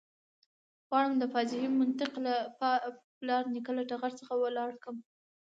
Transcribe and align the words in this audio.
غواړم 0.87 1.13
د 1.17 1.23
فاجعې 1.33 1.69
منطق 1.79 2.11
له 2.25 2.35
پلار 3.17 3.43
نیکه 3.53 3.71
له 3.77 3.83
ټغر 3.89 4.11
څخه 4.19 4.33
ولاړ 4.37 4.69
کړم. 4.83 4.97